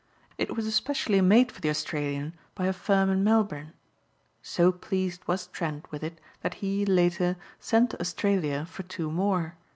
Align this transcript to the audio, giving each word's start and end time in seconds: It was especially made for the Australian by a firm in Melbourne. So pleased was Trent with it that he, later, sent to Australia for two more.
It 0.39 0.55
was 0.55 0.65
especially 0.65 1.21
made 1.21 1.51
for 1.51 1.61
the 1.61 1.69
Australian 1.69 2.33
by 2.55 2.65
a 2.65 2.73
firm 2.73 3.07
in 3.11 3.23
Melbourne. 3.23 3.73
So 4.41 4.71
pleased 4.71 5.21
was 5.27 5.45
Trent 5.45 5.91
with 5.91 6.03
it 6.03 6.19
that 6.41 6.55
he, 6.55 6.87
later, 6.87 7.37
sent 7.59 7.91
to 7.91 7.99
Australia 8.01 8.65
for 8.65 8.81
two 8.81 9.11
more. 9.11 9.57